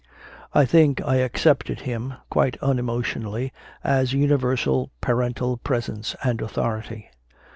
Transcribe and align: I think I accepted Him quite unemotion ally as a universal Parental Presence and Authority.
I 0.51 0.65
think 0.65 0.99
I 1.05 1.17
accepted 1.17 1.81
Him 1.81 2.15
quite 2.31 2.57
unemotion 2.63 3.21
ally 3.23 3.49
as 3.83 4.13
a 4.13 4.17
universal 4.17 4.89
Parental 4.99 5.57
Presence 5.57 6.15
and 6.23 6.41
Authority. 6.41 7.11